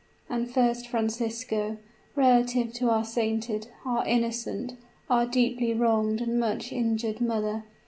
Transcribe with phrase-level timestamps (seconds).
[0.31, 1.77] And first, Francisco,
[2.15, 4.73] relative to our sainted our innocent
[5.11, 7.65] our deeply wronged and much injured mother.